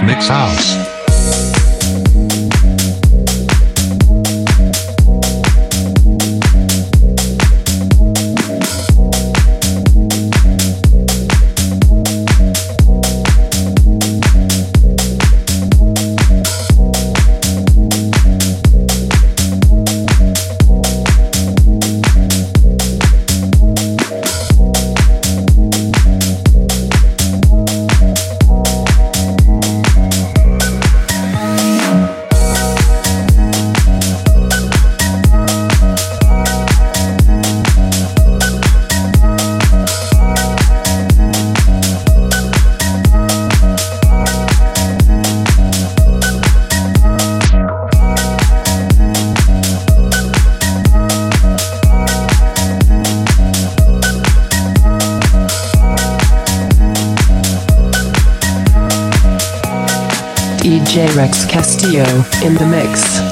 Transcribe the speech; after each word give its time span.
Mix 0.00 0.28
House. 0.28 1.01
Rex 61.14 61.44
Castillo 61.44 62.04
in 62.42 62.54
the 62.54 62.66
mix. 62.66 63.31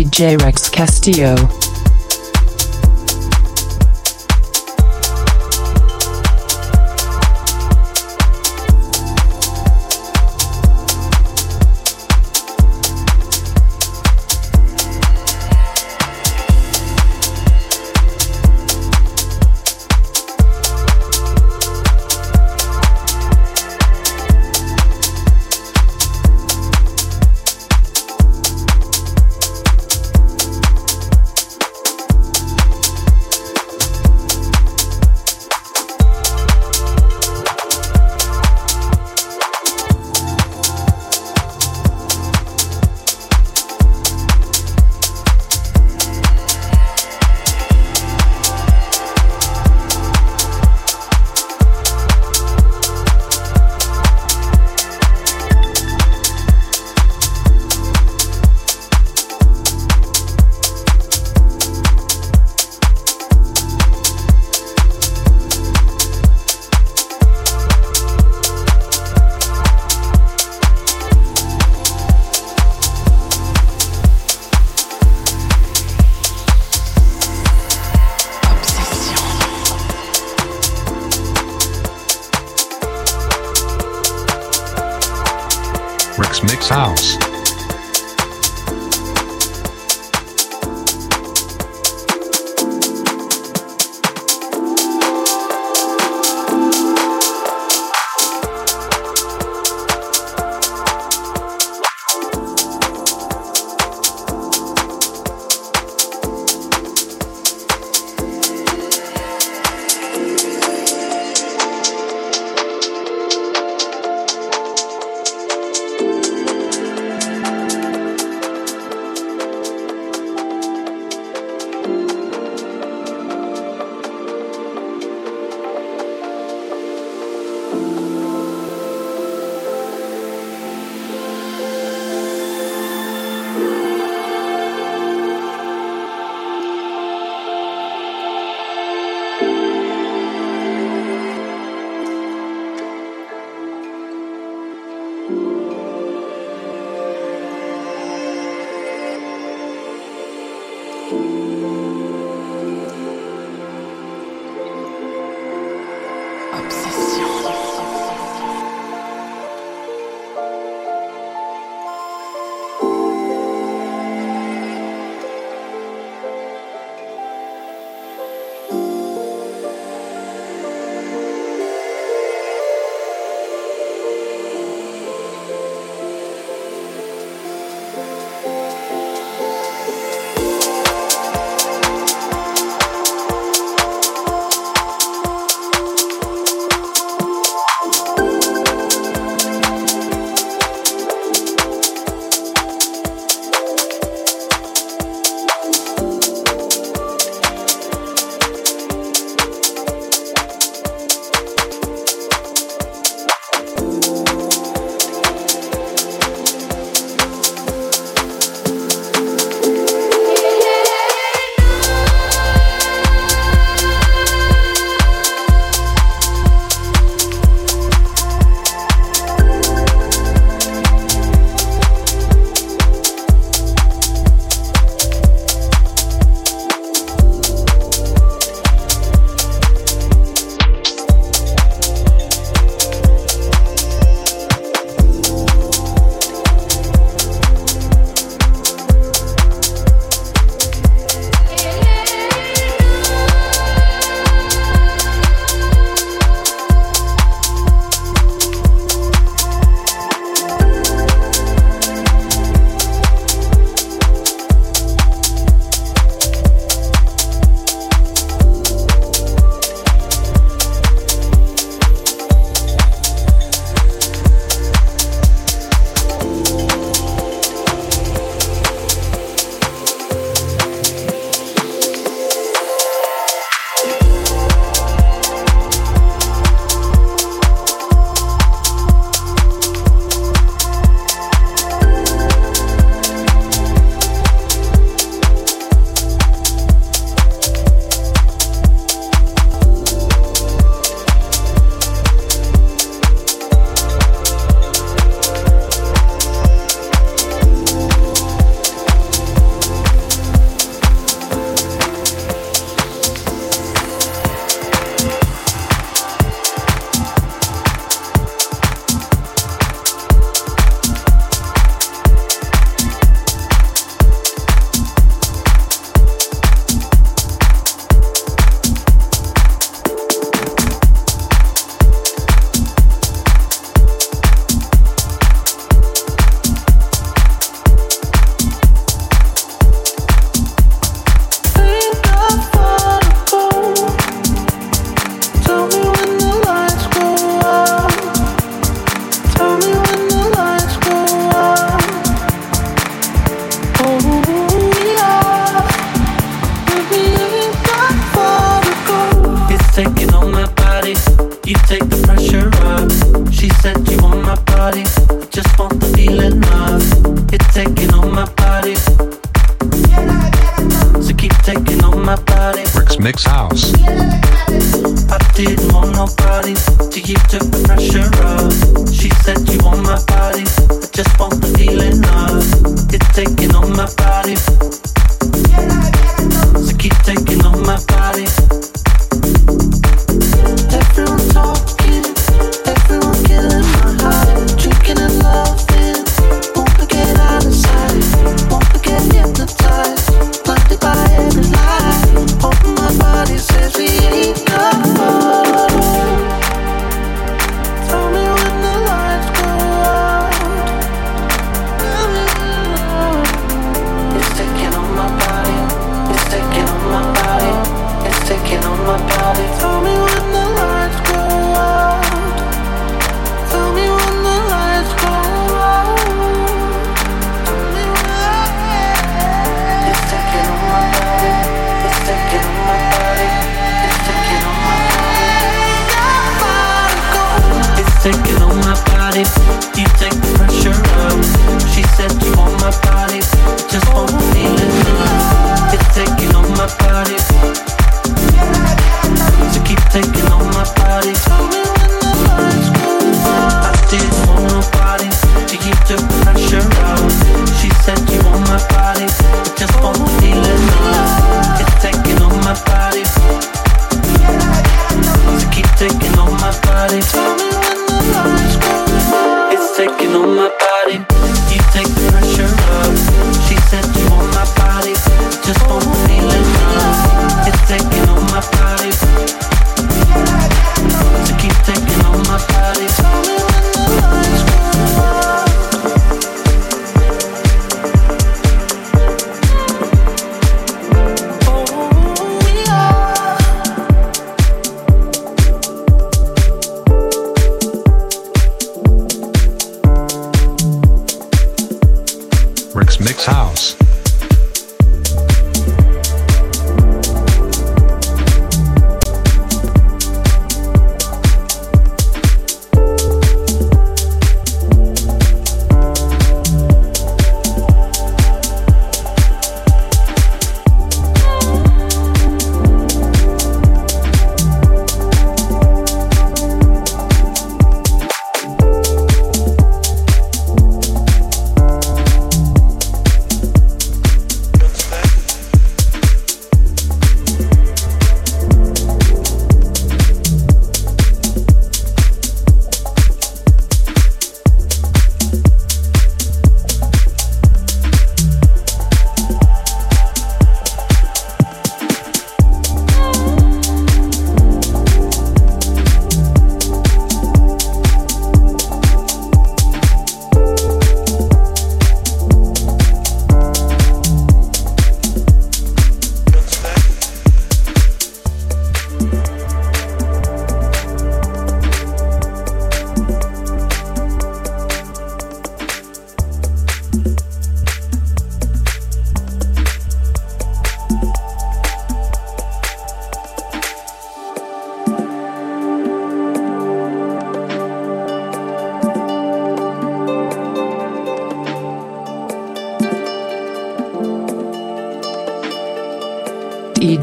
DJ 0.00 0.40
Rex 0.40 0.70
Castillo. 0.70 1.69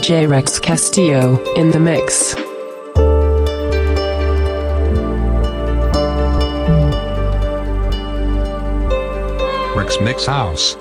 DJ 0.08 0.26
Rex 0.30 0.58
Castillo 0.58 1.44
in 1.56 1.70
the 1.72 1.82
mix. 1.82 2.34
Rex 9.76 9.98
Mix 10.00 10.26
House. 10.26 10.78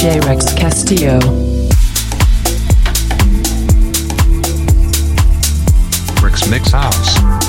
DJ 0.00 0.18
Rex 0.24 0.54
Castillo. 0.54 1.18
Rex 6.22 6.48
Mix 6.48 6.72
House. 6.72 7.39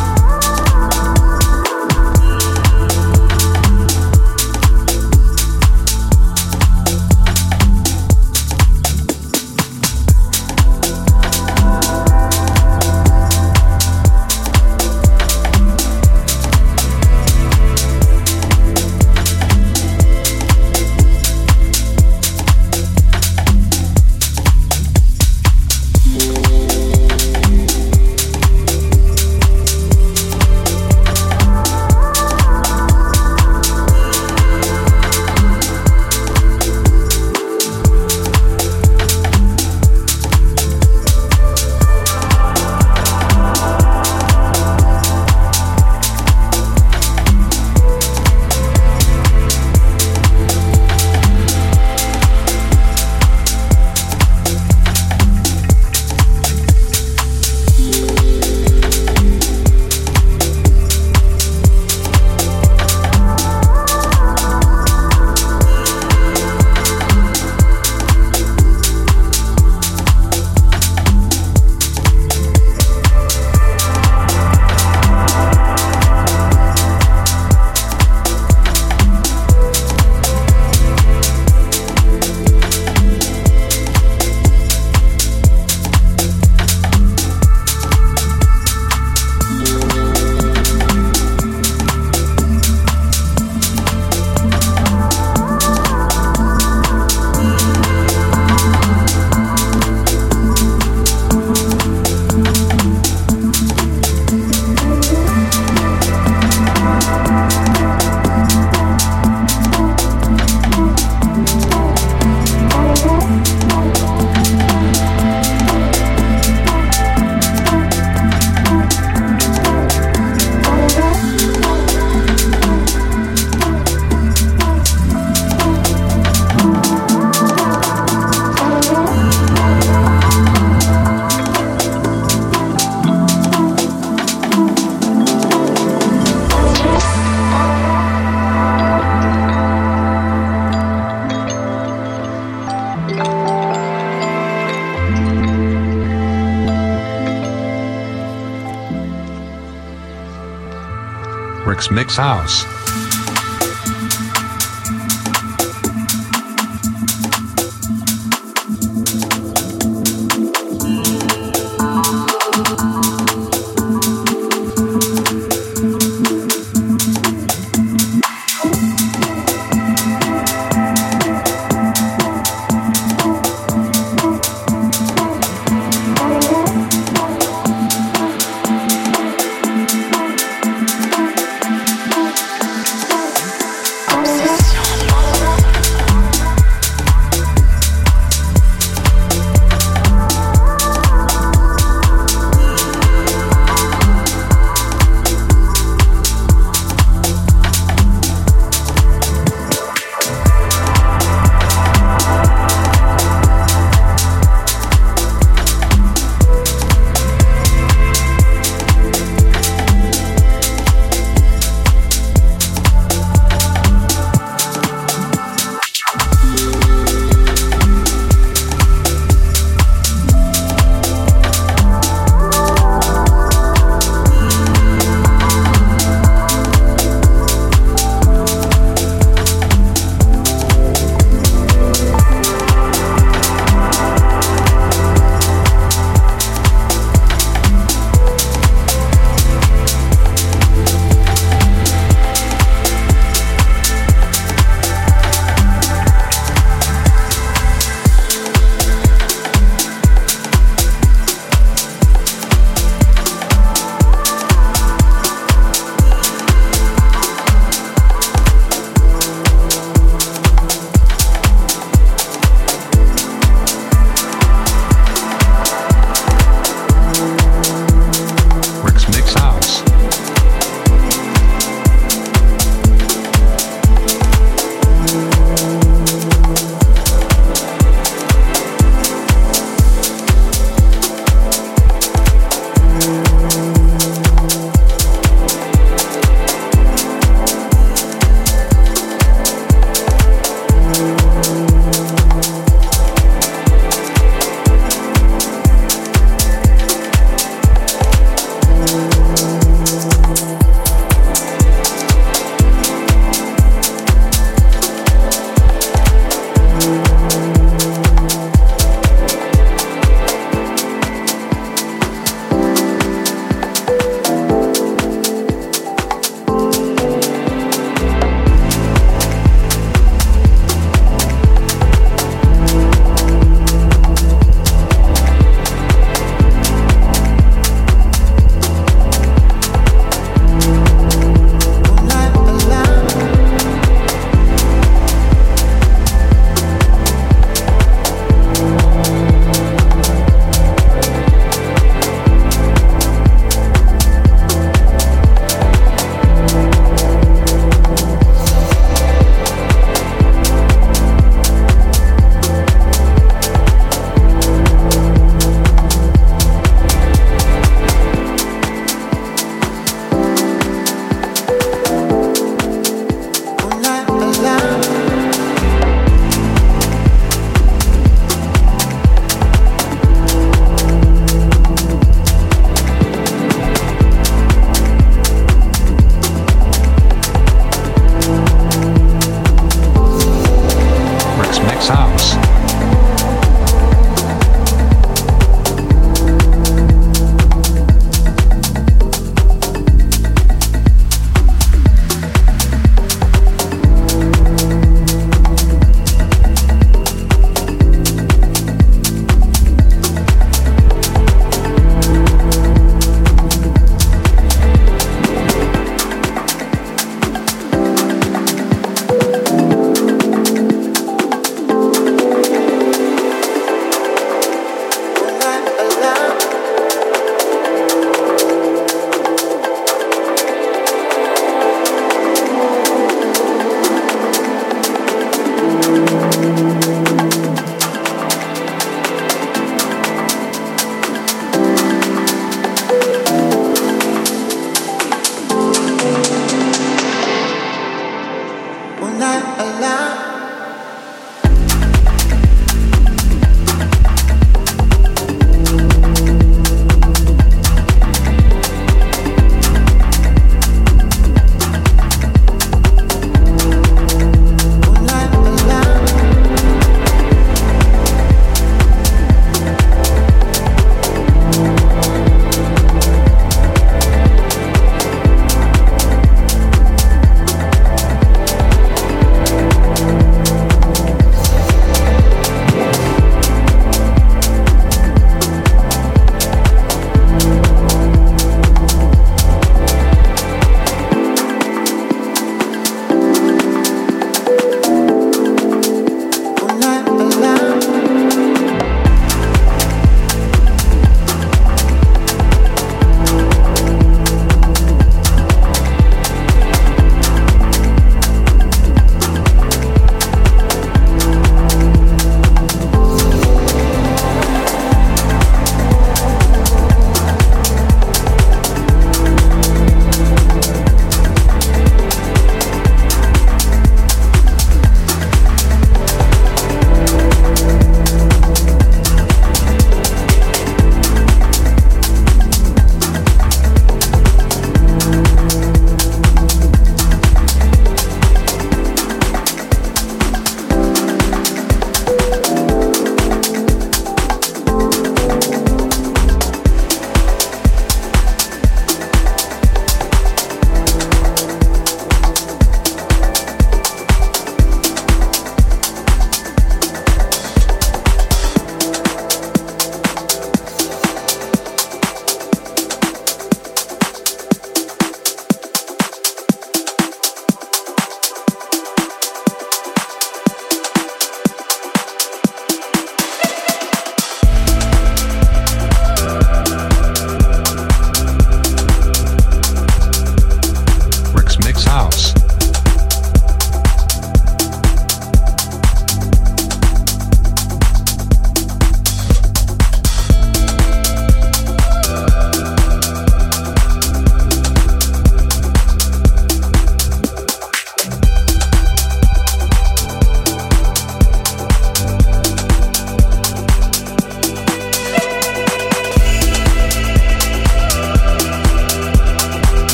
House. 152.17 152.70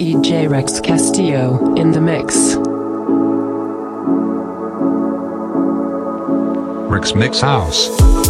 DJ 0.00 0.48
Rex 0.48 0.80
Castillo 0.80 1.74
in 1.74 1.90
the 1.92 2.00
mix. 2.00 2.54
Rex 6.90 7.14
Mix 7.14 7.42
House. 7.42 8.29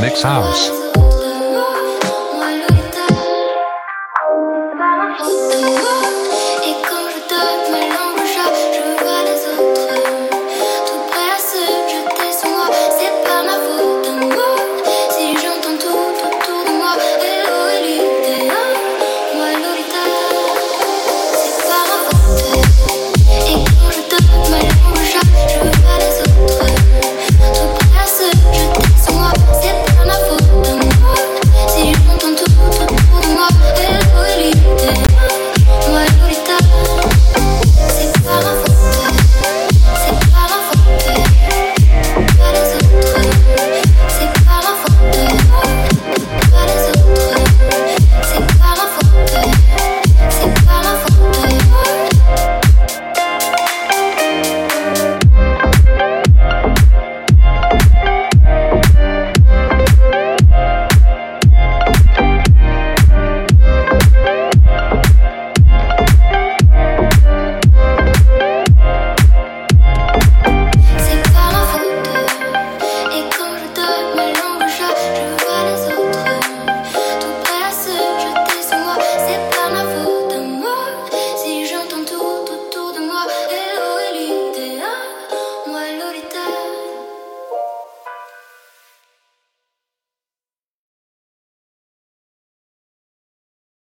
Mix 0.00 0.22
House. 0.22 0.79